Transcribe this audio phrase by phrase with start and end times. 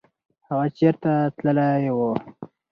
[0.47, 1.99] هغه چېرته تللی و؟